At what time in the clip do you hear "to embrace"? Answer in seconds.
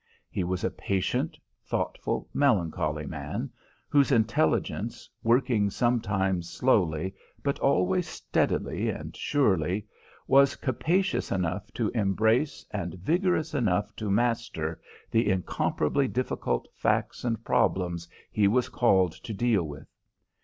11.75-12.65